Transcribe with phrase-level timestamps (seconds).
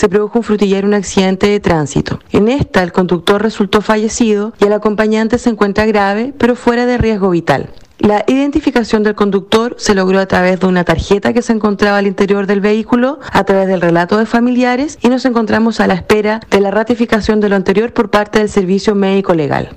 [0.00, 2.20] se produjo un frutillero un accidente de tránsito.
[2.32, 6.96] En esta, el conductor resultó fallecido y el acompañante se encuentra grave, pero fuera de
[6.96, 7.68] riesgo vital.
[7.98, 12.06] La identificación del conductor se logró a través de una tarjeta que se encontraba al
[12.06, 16.40] interior del vehículo, a través del relato de familiares y nos encontramos a la espera
[16.50, 19.76] de la ratificación de lo anterior por parte del Servicio Médico Legal.